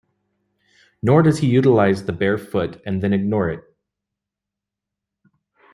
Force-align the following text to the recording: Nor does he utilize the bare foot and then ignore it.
Nor 1.03 1.21
does 1.21 1.37
he 1.37 1.47
utilize 1.47 2.03
the 2.03 2.11
bare 2.11 2.39
foot 2.39 2.81
and 2.87 3.03
then 3.03 3.13
ignore 3.13 3.51
it. 3.51 3.63